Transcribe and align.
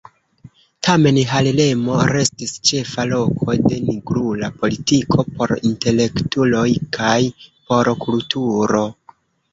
Tamen 0.85 1.17
Harlemo 1.31 1.97
restis 2.11 2.53
ĉefa 2.69 3.05
loko 3.11 3.55
de 3.65 3.79
nigrula 3.89 4.51
politiko, 4.63 5.27
por 5.37 5.55
intelektuloj 5.71 6.67
kaj 6.99 7.15
por 7.53 7.93
kulturo. 8.07 8.85